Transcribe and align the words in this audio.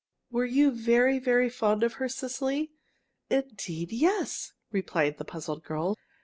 "Were 0.31 0.45
you 0.45 0.71
very, 0.71 1.19
very 1.19 1.47
fond 1.47 1.83
of 1.83 1.93
her, 2.01 2.09
Cecily?" 2.09 2.71
"Indeed, 3.29 3.91
yes!" 3.91 4.51
replied 4.71 5.19
the 5.19 5.25
puzzled 5.25 5.63
girl. 5.63 5.95